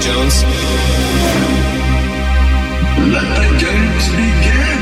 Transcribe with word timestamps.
Jones. 0.00 0.42
Let 3.12 3.28
the 3.36 3.48
games 3.60 4.08
begin. 4.08 4.80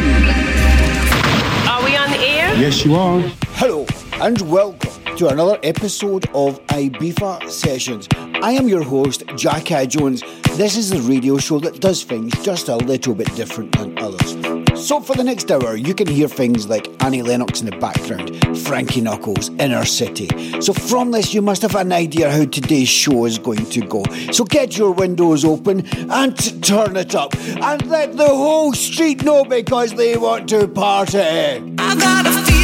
Are 1.69 1.85
we 1.85 1.97
on 1.97 2.11
the 2.13 2.19
air? 2.21 2.55
Yes, 2.55 2.85
you 2.85 2.95
are. 2.95 3.21
Hello 3.55 3.85
and 4.21 4.41
welcome 4.43 5.17
to 5.17 5.27
another 5.27 5.59
episode 5.65 6.27
of 6.35 6.65
Ibiza 6.69 7.51
Sessions. 7.51 8.07
I 8.43 8.53
am 8.53 8.69
your 8.69 8.85
host, 8.85 9.25
Jack 9.35 9.73
Eye 9.73 9.87
Jones. 9.87 10.23
This 10.57 10.77
is 10.77 10.91
the 10.91 11.01
radio 11.01 11.39
show 11.39 11.59
that 11.61 11.81
does 11.81 12.05
things 12.05 12.33
just 12.45 12.69
a 12.69 12.77
little 12.77 13.15
bit 13.15 13.35
different 13.35 13.77
than 13.77 13.99
others. 13.99 14.38
So 14.89 15.01
for 15.01 15.15
the 15.15 15.23
next 15.23 15.51
hour, 15.51 15.77
you 15.77 15.93
can 15.93 16.07
hear 16.07 16.29
things 16.29 16.67
like 16.67 16.89
Annie 17.05 17.21
Lennox 17.21 17.61
in 17.61 17.67
the 17.69 17.77
background, 17.77 18.59
Frankie 18.61 19.03
Knuckles, 19.03 19.51
Inner 19.59 19.85
City. 19.85 20.31
So 20.63 20.73
from 20.73 21.11
this, 21.11 21.35
you 21.35 21.43
must 21.43 21.61
have 21.61 21.75
an 21.75 21.93
idea 21.93 22.31
how 22.31 22.47
today's 22.47 22.89
show 22.89 23.27
is 23.27 23.39
going 23.39 23.67
to 23.67 23.83
go. 23.83 24.03
So 24.33 24.45
get 24.45 24.79
your 24.79 24.93
windows 24.93 25.45
open 25.45 25.87
and 26.11 26.65
turn 26.65 26.97
it 26.97 27.15
up 27.15 27.37
and 27.37 27.87
let 27.87 28.17
the 28.17 28.29
whole 28.29 28.73
street 28.73 29.23
know 29.23 29.45
because 29.45 29.93
they 29.93 30.17
want 30.17 30.49
to 30.49 30.67
party. 30.67 31.19
I 31.19 31.95
got 31.95 32.27
a 32.27 32.31
feeling, 32.31 32.58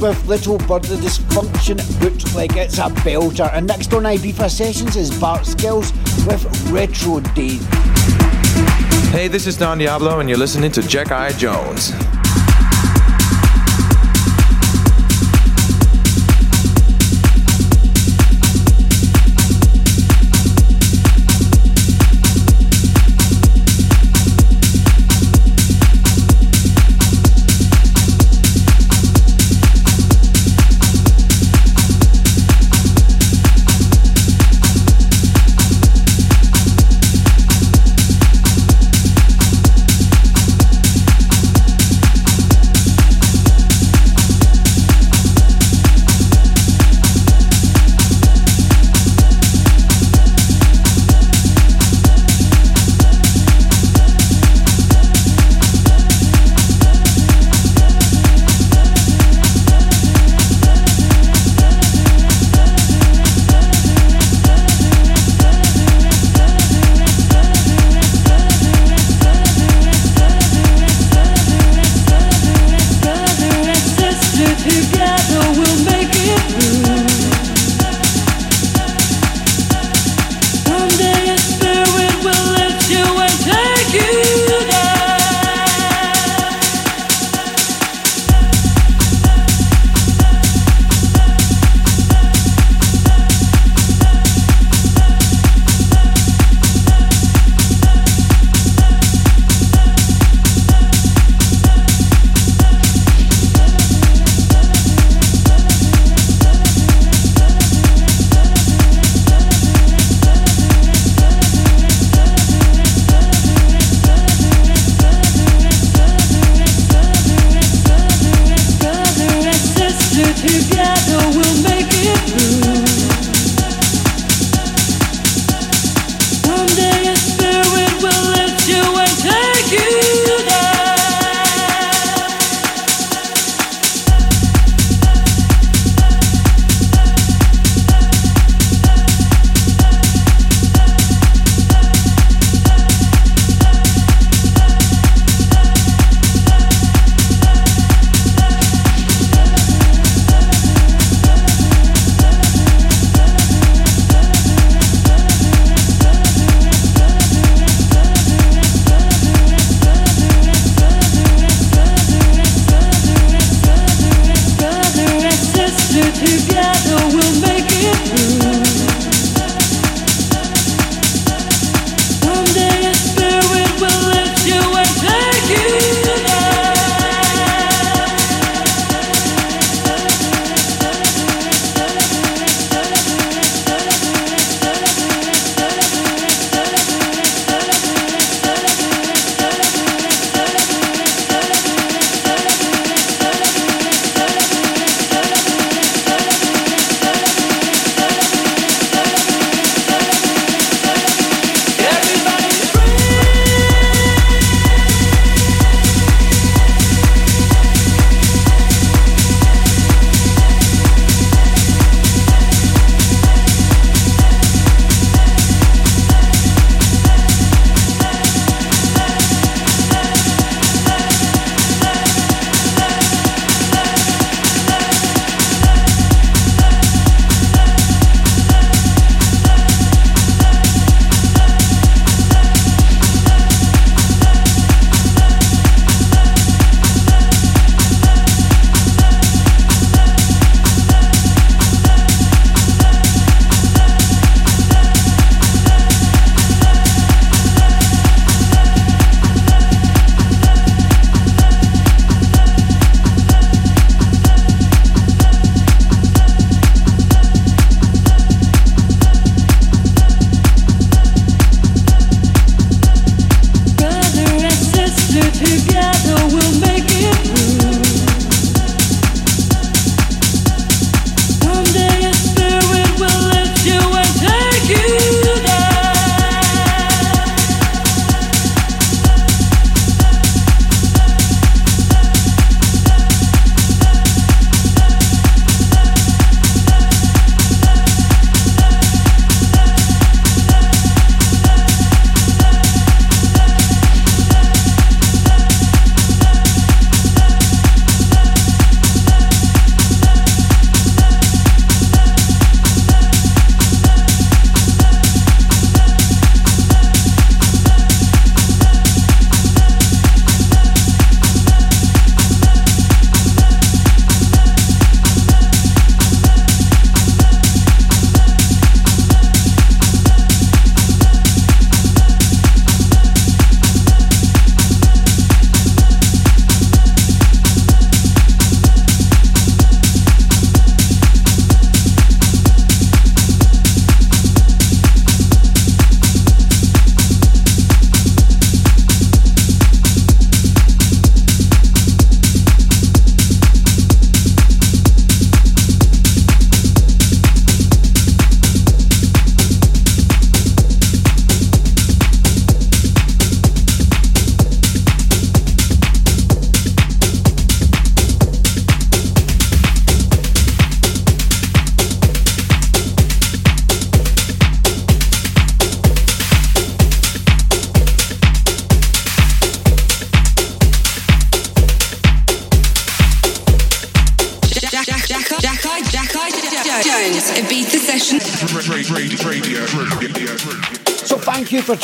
With 0.00 0.26
Little 0.26 0.58
Bird 0.58 0.84
the 0.84 0.94
Dysfunction 0.94 1.78
Bootleg. 2.00 2.56
It's 2.56 2.78
a 2.78 2.82
belter. 3.02 3.52
And 3.52 3.66
next 3.66 3.92
on 3.92 4.04
Ibiza 4.04 4.48
Sessions 4.48 4.94
is 4.94 5.10
Bart 5.18 5.42
Skils 5.42 5.92
with 6.24 6.70
Retro 6.70 7.18
Days. 7.34 7.66
Hey, 9.10 9.26
this 9.26 9.48
is 9.48 9.56
Don 9.56 9.78
Diablo, 9.78 10.20
and 10.20 10.28
you're 10.28 10.38
listening 10.38 10.70
to 10.72 10.82
Jack 10.82 11.10
Eye 11.10 11.32
Jones. 11.32 11.92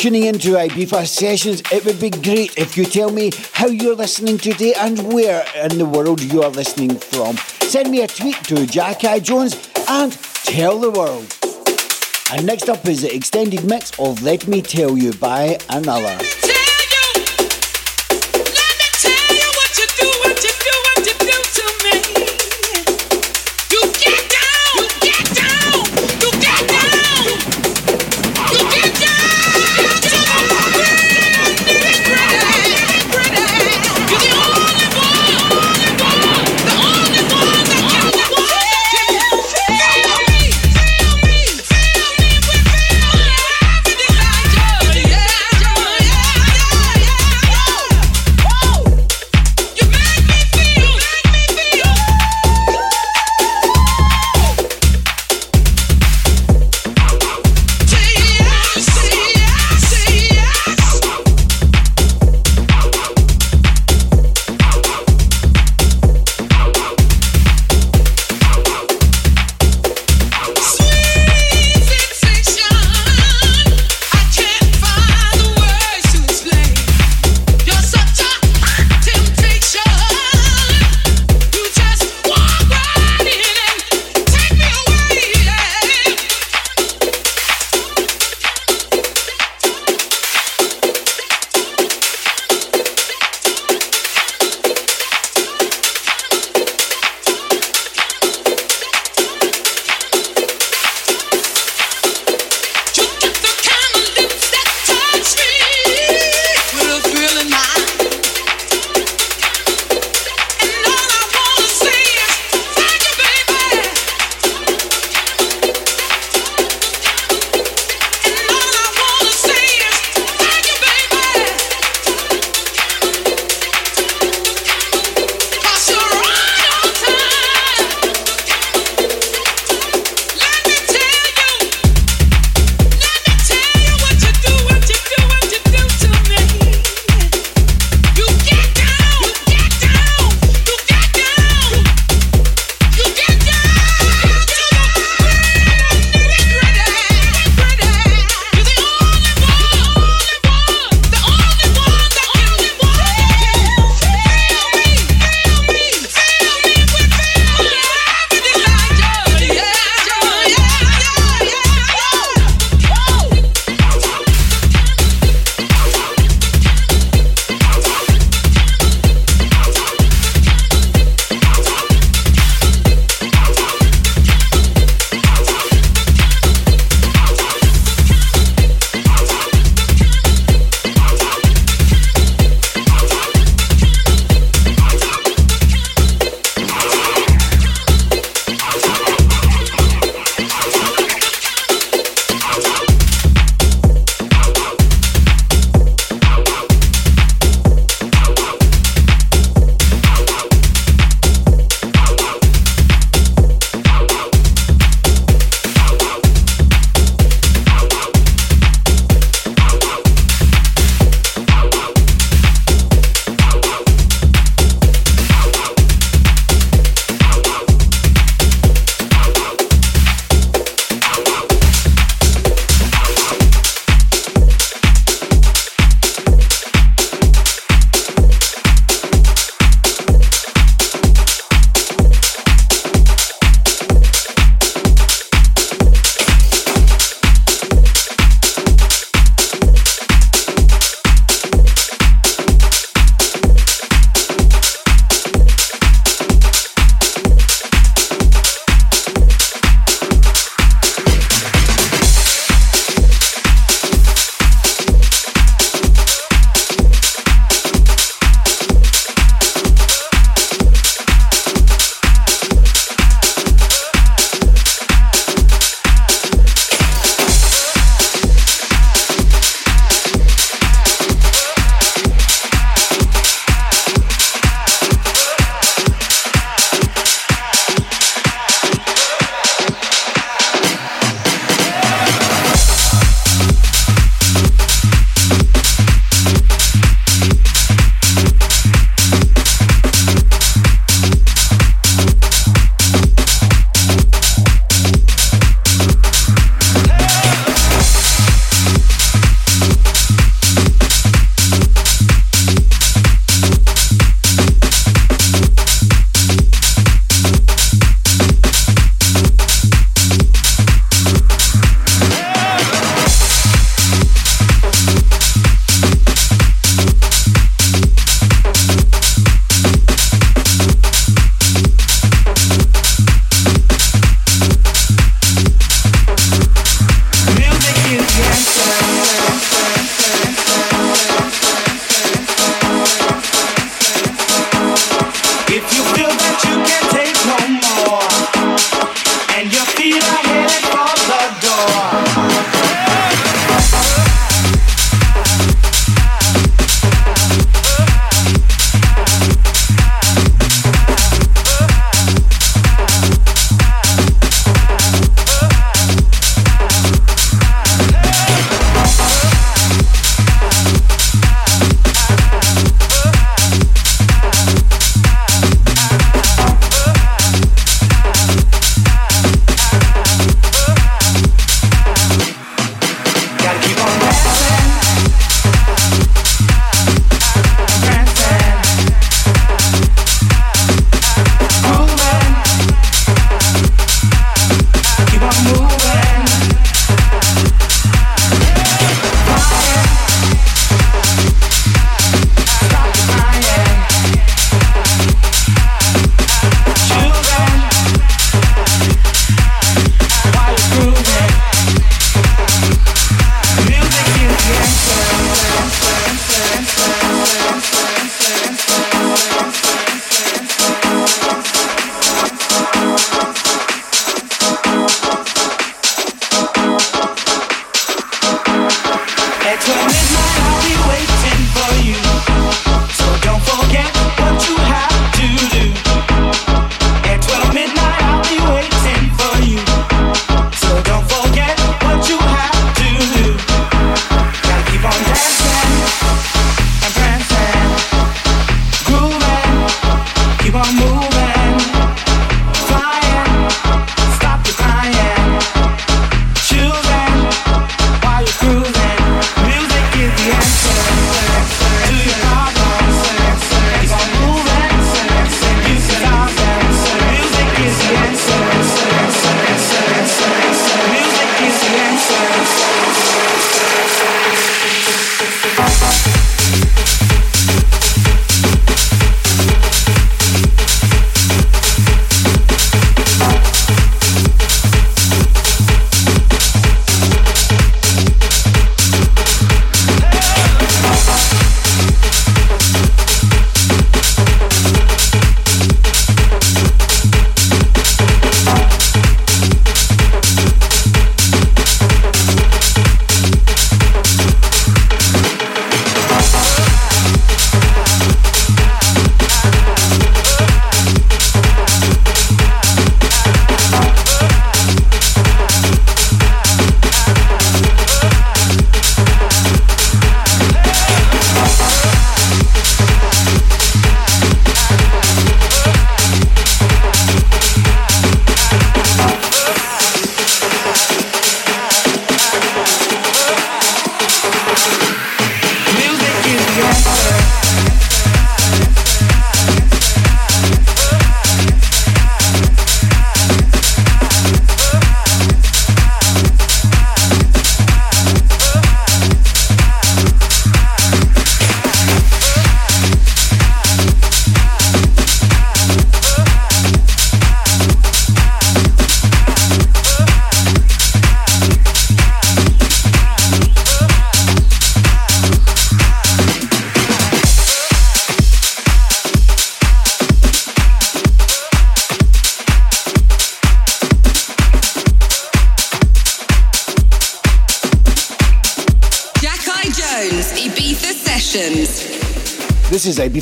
Tuning 0.04 0.24
in 0.24 0.38
to 0.40 0.50
Ibiza 0.50 1.06
Sessions. 1.06 1.62
It 1.72 1.82
would 1.86 1.98
be 1.98 2.10
great 2.10 2.58
if 2.58 2.76
you 2.76 2.84
tell 2.84 3.10
me 3.10 3.30
how 3.54 3.68
you're 3.68 3.94
listening 3.94 4.36
today 4.36 4.74
and 4.74 5.14
where 5.14 5.46
in 5.56 5.78
the 5.78 5.86
world 5.86 6.20
you 6.20 6.42
are 6.42 6.50
listening 6.50 6.98
from. 6.98 7.38
Send 7.62 7.90
me 7.90 8.02
a 8.02 8.06
tweet 8.06 8.36
to 8.44 8.66
Jack 8.66 9.02
Eye 9.04 9.20
Jones 9.20 9.56
and 9.88 10.12
tell 10.44 10.78
the 10.78 10.90
world. 10.90 11.34
And 12.30 12.46
next 12.46 12.68
up 12.68 12.86
is 12.86 13.00
the 13.00 13.14
extended 13.14 13.64
mix 13.64 13.98
of 13.98 14.22
Let 14.22 14.46
Me 14.46 14.60
Tell 14.60 14.98
You 14.98 15.14
by 15.14 15.58
Another. 15.70 16.18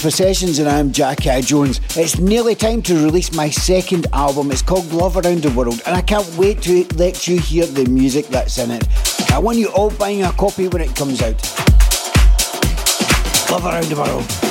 Ibiza 0.02 0.12
Sessions 0.12 0.58
and 0.58 0.68
I'm 0.68 0.90
Jack 0.90 1.28
Eye 1.28 1.40
Jones. 1.40 1.80
It's 1.96 2.18
nearly 2.18 2.56
time 2.56 2.82
to 2.82 3.04
release 3.04 3.32
my 3.36 3.48
second 3.48 4.08
album. 4.12 4.50
It's 4.50 4.60
called 4.60 4.92
Love 4.92 5.16
Around 5.16 5.42
the 5.42 5.50
World 5.50 5.80
and 5.86 5.94
I 5.94 6.00
can't 6.02 6.28
wait 6.36 6.60
to 6.62 6.84
let 6.96 7.28
you 7.28 7.38
hear 7.38 7.66
the 7.66 7.84
music 7.84 8.26
that's 8.26 8.58
in 8.58 8.72
it. 8.72 8.88
I 9.30 9.38
want 9.38 9.58
you 9.58 9.68
all 9.68 9.90
buying 9.90 10.24
a 10.24 10.32
copy 10.32 10.66
when 10.66 10.82
it 10.82 10.96
comes 10.96 11.22
out. 11.22 11.40
Love 13.48 13.64
Around 13.64 13.84
the 13.84 13.96
World. 13.96 14.41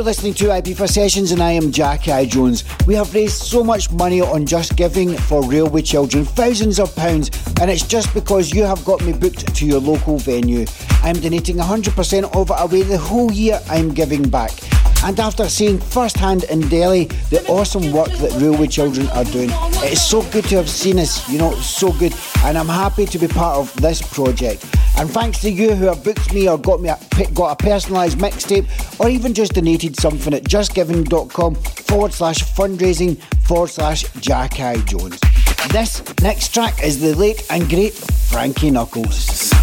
You're 0.00 0.06
listening 0.06 0.32
to 0.32 0.46
Ibiza 0.46 0.88
Sessions 0.88 1.30
and 1.30 1.42
I 1.42 1.50
am 1.50 1.70
Jack 1.70 2.08
Eye 2.08 2.24
Jones. 2.24 2.64
We 2.86 2.94
have 2.94 3.12
raised 3.12 3.42
so 3.42 3.62
much 3.62 3.92
money 3.92 4.22
on 4.22 4.46
Just 4.46 4.74
Giving 4.74 5.14
for 5.14 5.42
Railway 5.42 5.82
Children, 5.82 6.24
thousands 6.24 6.80
of 6.80 6.96
pounds, 6.96 7.30
and 7.60 7.70
it's 7.70 7.86
just 7.86 8.14
because 8.14 8.50
you 8.50 8.62
have 8.62 8.82
got 8.86 9.04
me 9.04 9.12
booked 9.12 9.54
to 9.54 9.66
your 9.66 9.78
local 9.78 10.16
venue. 10.16 10.64
I'm 11.02 11.16
donating 11.16 11.56
100% 11.56 12.34
of 12.34 12.50
it 12.50 12.56
away 12.58 12.82
the 12.82 12.96
whole 12.96 13.30
year 13.30 13.60
I'm 13.68 13.92
giving 13.92 14.26
back. 14.26 14.52
And 15.02 15.18
after 15.18 15.48
seeing 15.48 15.78
firsthand 15.78 16.44
in 16.44 16.60
Delhi 16.68 17.04
the 17.30 17.44
awesome 17.48 17.90
work 17.92 18.10
that 18.10 18.32
Railway 18.40 18.66
Children 18.66 19.08
are 19.08 19.24
doing, 19.24 19.48
it's 19.82 20.02
so 20.02 20.22
good 20.30 20.44
to 20.44 20.56
have 20.56 20.68
seen 20.68 20.98
us, 20.98 21.28
you 21.28 21.38
know, 21.38 21.52
so 21.54 21.92
good. 21.92 22.14
And 22.44 22.58
I'm 22.58 22.68
happy 22.68 23.06
to 23.06 23.18
be 23.18 23.26
part 23.26 23.56
of 23.56 23.74
this 23.80 24.02
project. 24.02 24.64
And 24.98 25.10
thanks 25.10 25.40
to 25.40 25.50
you 25.50 25.74
who 25.74 25.86
have 25.86 26.04
booked 26.04 26.34
me 26.34 26.48
or 26.48 26.58
got 26.58 26.80
me 26.80 26.90
a, 26.90 26.98
got 27.32 27.60
a 27.60 27.64
personalised 27.64 28.16
mixtape 28.16 28.68
or 29.00 29.08
even 29.08 29.32
just 29.32 29.54
donated 29.54 29.96
something 29.96 30.34
at 30.34 30.44
justgiving.com 30.44 31.54
forward 31.54 32.12
slash 32.12 32.38
fundraising 32.42 33.16
forward 33.46 33.70
slash 33.70 34.04
Jack 34.20 34.54
Jones. 34.86 35.18
This 35.70 36.02
next 36.20 36.52
track 36.52 36.82
is 36.84 37.00
the 37.00 37.14
late 37.14 37.46
and 37.50 37.68
great 37.68 37.94
Frankie 37.94 38.70
Knuckles. 38.70 39.59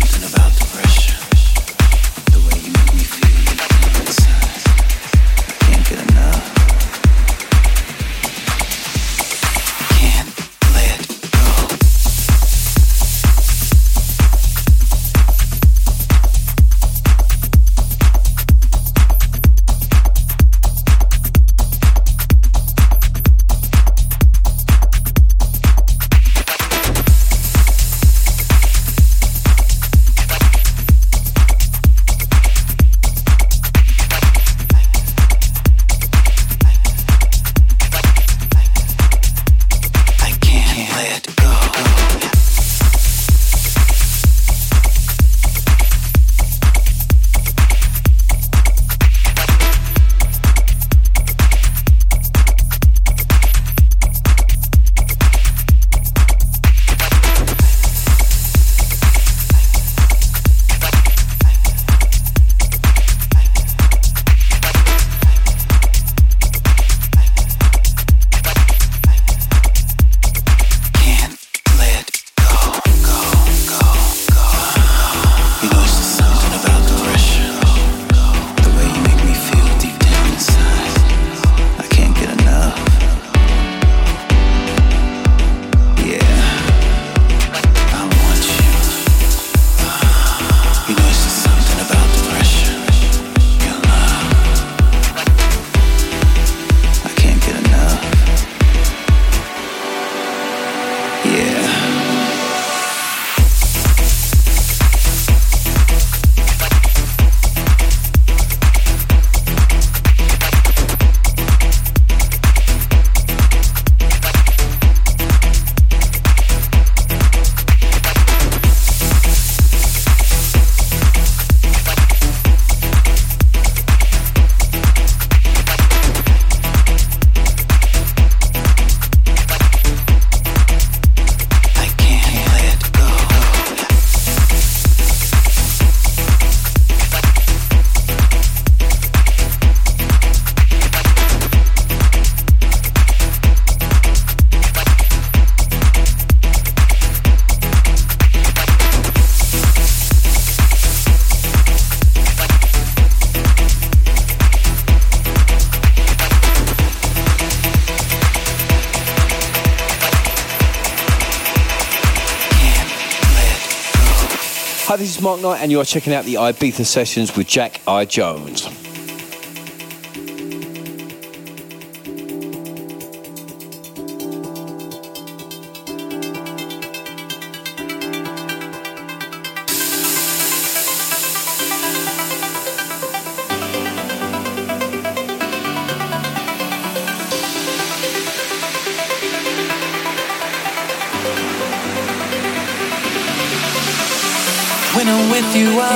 Mark 165.27 165.41
Knight, 165.41 165.61
and 165.61 165.69
you're 165.73 165.83
checking 165.83 166.13
out 166.13 166.23
the 166.23 166.35
Ibiza 166.35 166.85
sessions 166.85 167.35
with 167.35 167.47
Jack 167.47 167.81
Eye 167.85 168.05
Jones. 168.05 168.86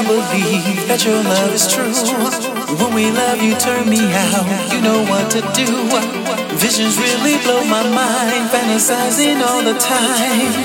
I 0.01 0.07
believe 0.09 0.89
that 0.89 1.05
your 1.05 1.21
love 1.21 1.53
is 1.53 1.69
true. 1.69 1.93
When 2.81 2.89
we 2.97 3.13
love, 3.13 3.37
you 3.37 3.53
turn 3.53 3.85
me 3.85 4.01
out. 4.01 4.49
You 4.73 4.81
know 4.81 5.05
what 5.05 5.29
to 5.29 5.45
do. 5.53 5.69
Visions 6.57 6.97
really 6.97 7.37
blow 7.45 7.61
my 7.69 7.85
mind, 7.85 8.49
fantasizing 8.49 9.45
all 9.45 9.61
the 9.61 9.77
time. 9.77 10.57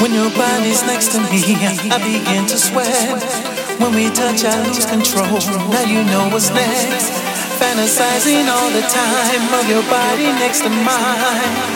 When 0.00 0.16
your 0.16 0.32
body's 0.32 0.80
next 0.88 1.12
to 1.12 1.20
me, 1.28 1.44
I 1.92 2.00
begin 2.00 2.48
to 2.48 2.56
sweat. 2.56 3.20
When 3.76 3.92
we 3.92 4.08
touch, 4.16 4.48
I 4.48 4.56
lose 4.64 4.88
control. 4.88 5.44
Now 5.76 5.84
you 5.84 6.00
know 6.08 6.32
what's 6.32 6.48
next. 6.56 7.12
Fantasizing 7.60 8.48
all 8.48 8.72
the 8.72 8.80
time 8.80 9.44
of 9.60 9.68
your 9.68 9.84
body 9.92 10.32
next 10.40 10.64
to 10.64 10.70
mine. 10.72 11.75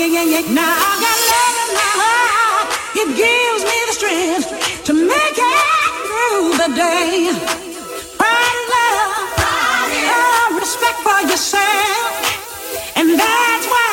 Now 0.00 0.08
I 0.08 0.96
got 0.96 1.18
love 1.28 1.56
in 1.60 1.70
my 1.76 1.92
heart. 2.00 2.72
It 2.96 3.08
gives 3.20 3.62
me 3.68 3.78
the 3.84 3.92
strength 3.92 4.48
to 4.88 4.92
make 4.96 5.36
it 5.36 5.92
through 6.08 6.56
the 6.56 6.72
day. 6.72 7.28
Pride 8.16 8.60
love, 8.72 9.28
love, 9.36 10.56
respect 10.56 11.04
for 11.04 11.20
yourself. 11.28 12.16
And 12.96 13.12
that's 13.12 13.66
why 13.68 13.92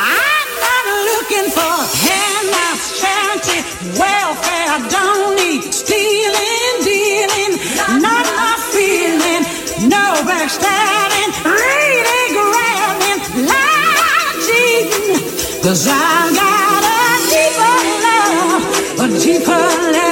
I'm 0.00 0.48
not 0.56 0.84
looking 1.12 1.48
for 1.52 1.76
handouts, 2.00 2.96
charity, 2.96 3.60
welfare. 4.00 4.68
I 4.72 4.80
don't 4.88 5.36
need 5.36 5.68
stealing, 5.68 6.74
dealing, 6.80 7.60
not 8.00 8.24
my 8.40 8.56
feeling, 8.72 9.44
no 9.84 10.16
backstabbing, 10.24 11.01
Cause 15.62 15.86
I 15.88 15.94
got 16.34 16.82
a 16.90 17.06
deeper 17.30 17.76
love, 18.02 18.66
a 18.98 19.18
deeper 19.22 19.64
love, 19.94 20.11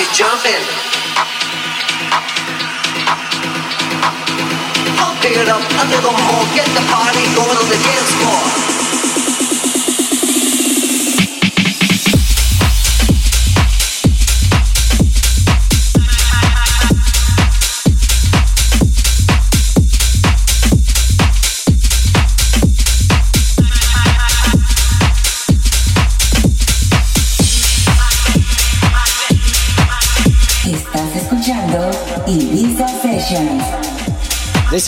be 0.00 0.06
jumping. 0.14 0.64
pump 4.96 5.24
it 5.24 5.48
up, 5.48 5.60
a 5.60 5.84
little 5.92 6.16
more. 6.24 6.44
get 6.56 6.68
the 6.72 6.84
party 6.88 7.24
going 7.36 7.56
on 7.60 7.68
the 7.68 7.78
dance 7.84 8.12
floor. 8.16 8.99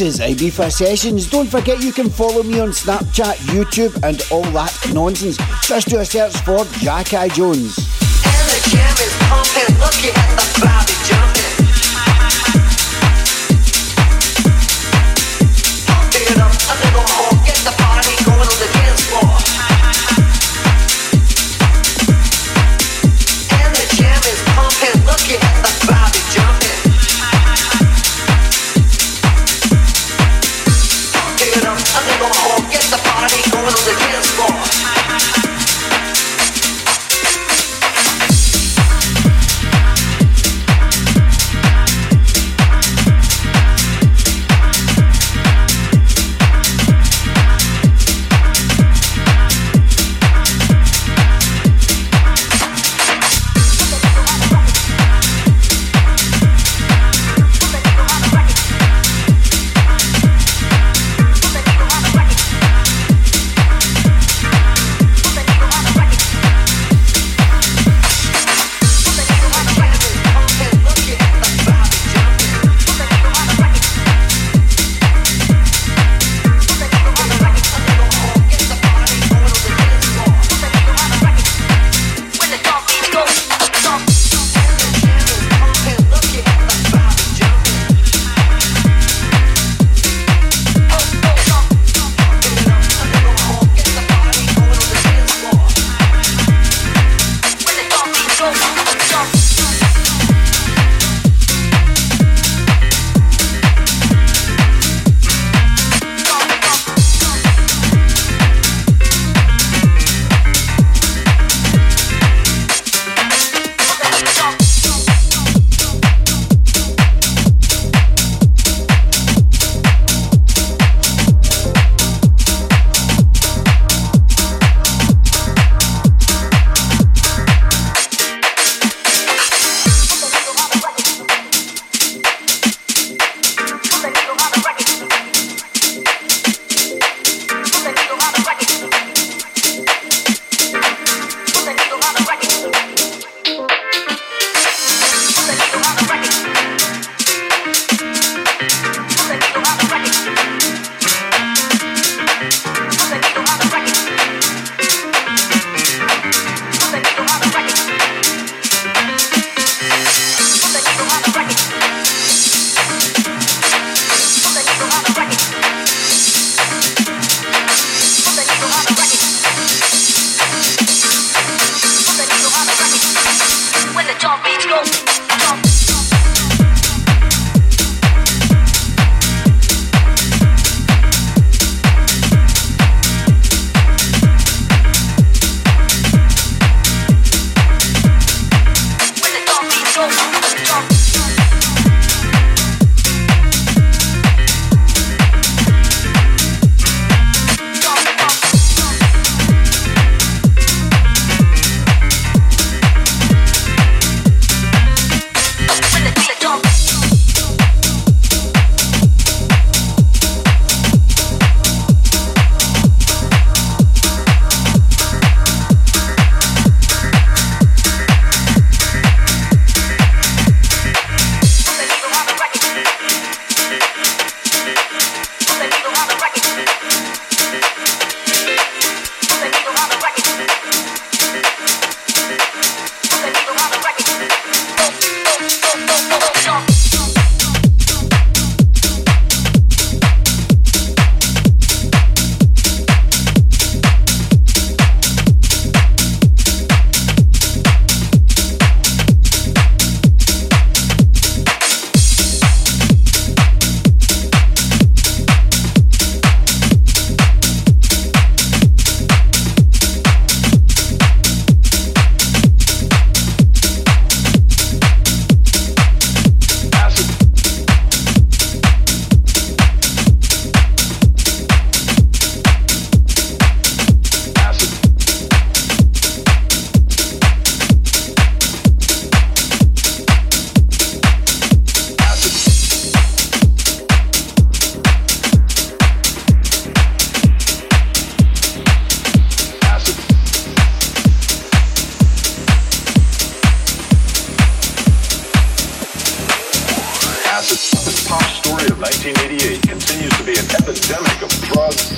is 0.03 0.19
Ibiza 0.19 0.71
Sessions. 0.73 1.31
Don't 1.31 1.47
forget 1.47 1.81
you 1.81 1.93
can 1.93 2.11
follow 2.11 2.43
me 2.43 2.59
on 2.59 2.71
Snapchat, 2.71 3.37
YouTube, 3.55 3.95
and 4.03 4.21
all 4.33 4.43
that 4.53 4.75
nonsense. 4.93 5.39
Just 5.67 5.89
do 5.89 5.99
a 6.01 6.05
search 6.05 6.37
for 6.39 6.65
Jack 6.81 7.15
Eye 7.15 7.29
Jones. 7.29 7.82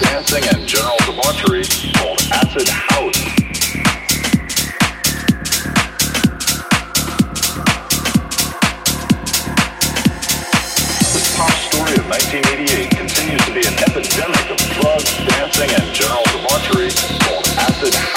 Dancing, 0.05 0.45
and 0.53 0.67
general 0.67 0.97
debauchery 1.07 1.65
called 1.95 2.21
acid 2.33 2.69
house. 2.69 3.19
This 11.13 11.37
pop 11.37 11.53
story 11.69 11.95
of 11.99 12.09
1988 12.09 12.91
continues 12.91 13.45
to 13.47 13.53
be 13.53 13.67
an 13.67 13.75
epidemic 13.83 14.51
of 14.51 14.59
drugs, 14.77 15.11
dancing, 15.29 15.71
and 15.71 15.95
general 15.95 16.25
debauchery 16.33 16.91
called 17.25 17.47
acid 17.59 18.14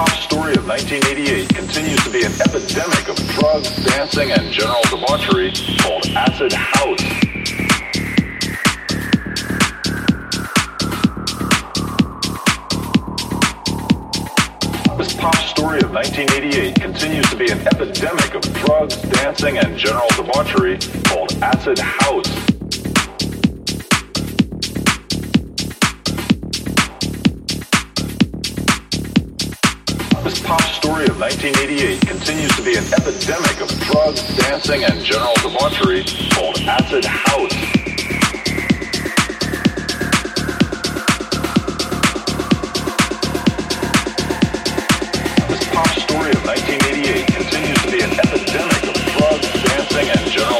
This 0.00 0.08
pop 0.08 0.22
story 0.22 0.54
of 0.54 0.66
1988 0.66 1.48
continues 1.50 2.02
to 2.04 2.10
be 2.10 2.24
an 2.24 2.32
epidemic 2.40 3.08
of 3.10 3.16
drugs, 3.36 3.84
dancing, 3.84 4.30
and 4.30 4.50
general 4.50 4.80
debauchery 4.88 5.52
called 5.78 6.06
acid 6.16 6.54
house. 6.54 7.02
This 14.96 15.14
pop 15.16 15.36
story 15.36 15.80
of 15.82 15.92
1988 15.92 16.80
continues 16.80 17.28
to 17.28 17.36
be 17.36 17.50
an 17.50 17.60
epidemic 17.66 18.34
of 18.34 18.42
drugs, 18.54 18.96
dancing, 19.02 19.58
and 19.58 19.76
general 19.76 20.08
debauchery 20.16 20.78
called 21.04 21.34
acid 21.42 21.78
house. 21.78 22.49
Story 30.80 31.04
of 31.08 31.20
1988 31.20 32.00
continues 32.06 32.56
to 32.56 32.62
be 32.62 32.74
an 32.74 32.84
epidemic 32.94 33.60
of 33.60 33.68
drugs, 33.80 34.22
dancing, 34.38 34.82
and 34.82 35.04
general 35.04 35.34
debauchery 35.44 36.04
called 36.32 36.56
acid 36.60 37.04
house. 37.04 37.52
This 45.52 45.64
pop 45.68 45.92
story 46.00 46.32
of 46.32 46.42
1988 46.48 47.26
continues 47.28 47.80
to 47.84 47.90
be 47.92 48.00
an 48.00 48.12
epidemic 48.16 48.82
of 48.88 48.96
drugs, 49.12 49.48
dancing, 49.68 50.08
and 50.08 50.30
general 50.32 50.59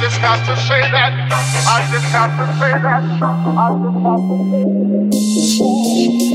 just 0.00 0.16
have 0.16 0.46
to 0.46 0.56
say 0.56 0.80
that. 0.80 1.12
I 1.68 1.86
just 1.92 2.06
have 2.06 2.32
to 2.38 2.46
say 2.58 2.72
that. 2.72 2.84
I 2.86 3.04
just 3.04 4.00
have 4.00 4.24
to 4.30 5.12
say 5.12 6.16
that. 6.18 6.29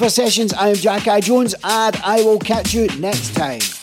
for 0.00 0.08
sessions. 0.08 0.54
I 0.54 0.68
am 0.68 0.76
Jack 0.76 1.06
Eye 1.08 1.20
Jones, 1.20 1.54
and 1.62 1.94
I 2.02 2.22
will 2.22 2.38
catch 2.38 2.72
you 2.72 2.86
next 2.98 3.34
time. 3.34 3.79